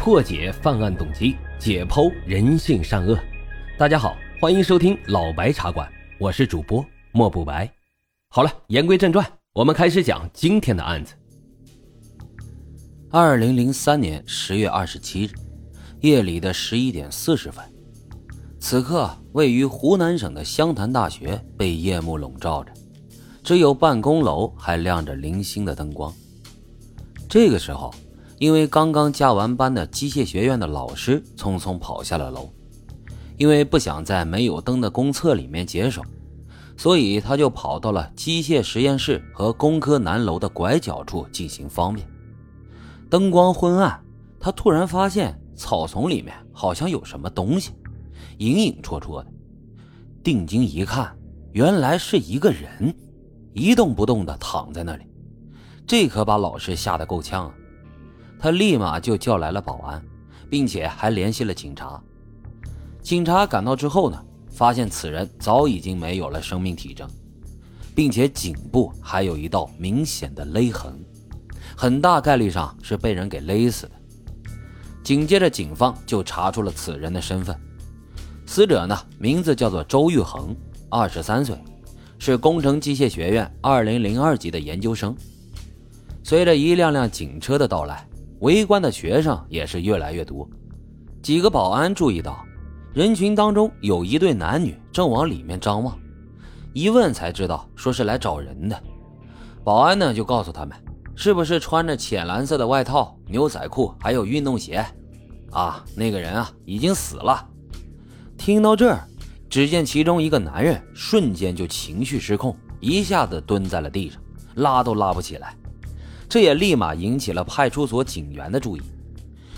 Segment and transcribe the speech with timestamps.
[0.00, 3.18] 破解犯案动机，解剖人性善恶。
[3.76, 5.86] 大家好，欢迎收听老白茶馆，
[6.18, 7.70] 我是主播莫不白。
[8.30, 11.12] 好了，言归正传，我们开始讲今天的案子。
[13.10, 15.32] 二零零三年十月二十七日
[16.00, 17.62] 夜里的十一点四十分，
[18.58, 22.72] 此刻位于湖南省的湘潭大学被夜幕笼罩着，
[23.44, 26.10] 只有办公楼还亮着零星的灯光。
[27.28, 27.94] 这个时候。
[28.40, 32.48] 因为刚刚加完班的机械学院的老师匆匆跑下了楼，
[33.36, 36.02] 因为不想在没有灯的公厕里面解手，
[36.74, 42.08] 所以他就跑到了机械实验室和工科南楼的拐角处进行方便。
[43.10, 44.02] 灯光昏暗，
[44.40, 47.72] 他突然发现草丛里面好像有什么东西，
[48.38, 49.26] 影影绰绰的。
[50.24, 51.14] 定睛一看，
[51.52, 52.94] 原来是一个人，
[53.52, 55.04] 一动不动地躺在那里。
[55.86, 57.54] 这可把老师吓得够呛啊！
[58.40, 60.02] 他立马就叫来了保安，
[60.48, 62.02] 并且还联系了警察。
[63.02, 64.18] 警察赶到之后呢，
[64.50, 67.06] 发现此人早已经没有了生命体征，
[67.94, 70.98] 并且颈部还有一道明显的勒痕，
[71.76, 73.92] 很大概率上是被人给勒死的。
[75.04, 77.54] 紧接着，警方就查出了此人的身份。
[78.46, 80.56] 死者呢，名字叫做周玉恒，
[80.88, 81.58] 二十三岁，
[82.18, 85.14] 是工程机械学院二零零二级的研究生。
[86.22, 88.06] 随着一辆辆警车的到来。
[88.40, 90.48] 围观的学生也是越来越多，
[91.22, 92.42] 几个保安注意到，
[92.94, 95.98] 人群当中有一对男女正往里面张望，
[96.72, 98.82] 一问才知道，说是来找人的。
[99.62, 100.74] 保安呢就告诉他们，
[101.14, 104.82] 是不是穿着浅蓝色的外套、牛仔裤还有运动鞋？
[105.50, 107.46] 啊，那个人啊已经死了。
[108.38, 109.06] 听到这儿，
[109.50, 114.18] 只见其中一个男人瞬间就情绪失控，一下子蹲在了地上，
[114.54, 115.54] 拉都拉不起来。
[116.30, 118.80] 这也立马引起了派出所警员的注意。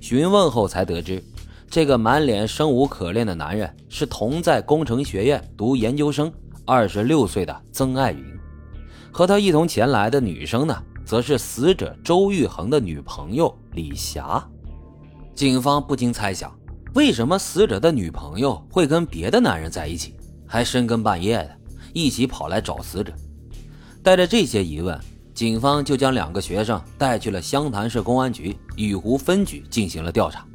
[0.00, 1.22] 询问后才得知，
[1.68, 6.32] 这个满脸生无可恋的男人是同在工程学院读研究生、
[6.64, 8.24] 二十六岁的曾爱云，
[9.12, 14.42] 和他一同前来的女生呢，则是死者周玉恒的女朋友李霞。
[15.34, 16.50] 警方不禁猜想，
[16.94, 20.14] 为什么死者的女朋友会跟别的男人在一起，
[20.46, 21.50] 还深更半夜的
[21.92, 23.12] 一起跑来找死者？
[24.02, 24.98] 带着这些疑问。
[25.34, 30.46] 警方就将两个学生带去了湘潭市公安局雨湖分局进行了调查。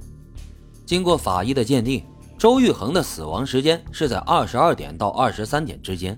[0.86, 2.04] 经过法医的鉴定，
[2.38, 6.18] 周玉恒的死亡时间是在二十二点到二十三点之间。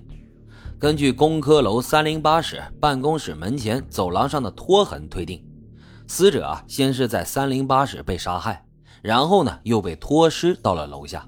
[0.78, 5.44] 根据工科楼三零八室办公室门前走廊上的拖痕推定，
[6.06, 8.64] 死者啊先是在三零八室被杀害，
[9.02, 11.26] 然后呢又被拖尸到了楼下。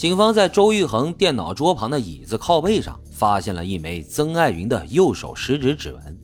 [0.00, 2.98] 警方在周玉恒电脑桌旁的椅子靠背上。
[3.12, 6.18] 发现了一枚曾爱云的右手食指指纹，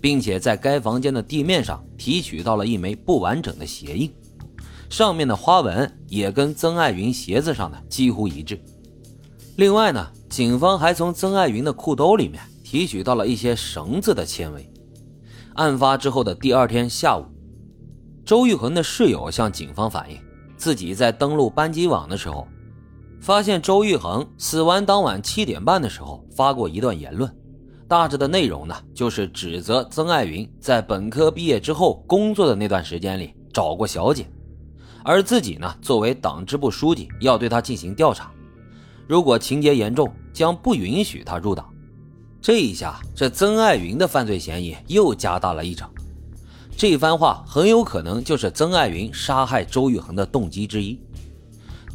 [0.00, 4.12] 并且在该房间的地面上提取到了一枚不完整的鞋印，
[4.90, 8.60] 上面的花纹也跟曾爱云鞋子上的几乎一致。
[9.54, 14.68] 另外呢，警方还从曾爱云的裤兜里面提取到了一些绳子的纤维。
[15.54, 17.24] 案发之后的第二天下午，
[18.24, 20.18] 周玉恒的室友向警方反映，
[20.56, 22.48] 自己在登录班级网的时候。
[23.20, 27.30] 发现周玉恒死完当晚七点半的时候发过一段言论，
[27.88, 34.26] 大致的内容呢就是指责曾爱云在本科毕业之后工作的那段时间里找过小姐，
[35.02, 38.30] 而自己呢作为党支部书记要对他进行调查，
[39.08, 41.68] 如果情节严重将不允许他入党。
[42.40, 45.90] 这一下，这曾爱云的犯罪嫌疑又加大了一成。
[46.76, 51.00] 这番话很有可能就是曾爱云杀害周玉恒的动机之一。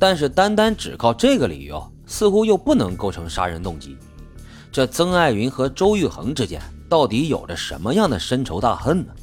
[0.02, 3.96] 但是单单只靠这个理由，似乎又不能构成杀人动机。
[4.72, 9.14] 这曾爱云和周玉恒之间到底有着什么样的深仇大恨呢？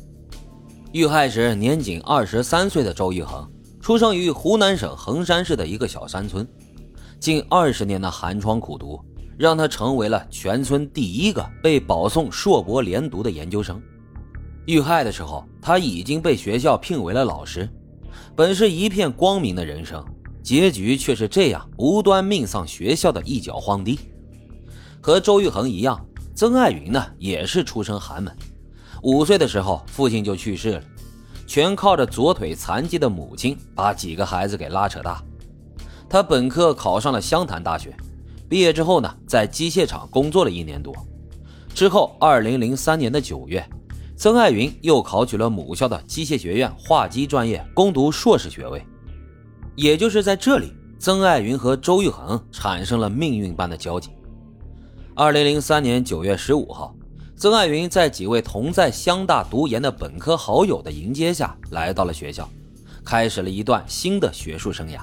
[0.92, 3.44] 遇害时年仅二十三岁的周玉恒，
[3.80, 6.46] 出生于湖南省衡山市的一个小山村。
[7.18, 9.00] 近二十年的寒窗苦读，
[9.36, 13.82] 让他成为了全村第一个被保送硕博连读的研究生。
[14.66, 17.68] 遇害的时候，他已经被学校聘为了老师，
[18.36, 20.04] 本是一片光明的人生。
[20.48, 24.00] 结局却是这样，无端命丧学校的一脚荒地。
[24.98, 26.02] 和周玉恒一样，
[26.34, 28.34] 曾爱云呢也是出身寒门。
[29.02, 30.82] 五岁的时候，父亲就去世了，
[31.46, 35.22] 全靠着左腿残疾的母亲把几个孩子给拉扯大。
[36.08, 37.94] 他本科考上了湘潭大学，
[38.48, 40.94] 毕业之后呢，在机械厂工作了一年多。
[41.74, 43.62] 之后，二零零三年的九月，
[44.16, 48.82] 曾爱云又考取了母校的机械学院化机专业，攻读硕士学位。
[49.78, 54.10] 也就是在这里，曾爱云和周玉恒产生了命运般的交集。
[55.14, 56.92] 二零零三年九月十五号，
[57.36, 62.50] 曾爱云在几位同在湘大读研的本科好友的迎接下来到了学校，
[63.04, 64.98] 开始了一段新的学术生涯。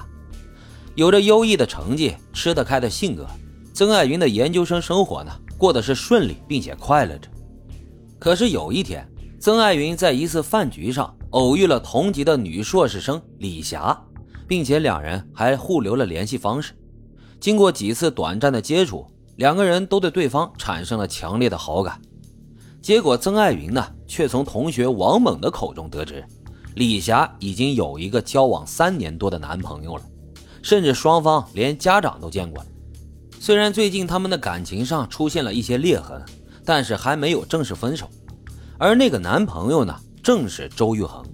[0.94, 3.26] 有着优异的成绩、吃得开的性格，
[3.72, 7.30] 曾爱云的研究生生活呢，过得是顺利并且快乐着。
[8.18, 9.08] 可是有一天，
[9.40, 13.98] 曾爱云在一次饭局上偶遇了同级的女硕士生李霞，
[14.46, 16.72] 并且两人还互留了联系方式。
[17.38, 19.06] 经过几次短暂的接触，
[19.36, 22.00] 两个人都对对方产生了强烈的好感。
[22.80, 26.24] 结果，曾爱云呢，却从同学王猛的口中得知，
[26.74, 30.02] 李霞已经有一个交往三年多的男朋友了，
[30.62, 32.66] 甚至双方连家长都见过了。
[33.38, 36.24] 虽然最近他们的感情上出现了一些裂痕，
[36.64, 38.08] 但是还没有正式分手。
[38.78, 41.24] 而那个男朋友呢，正是周玉恒。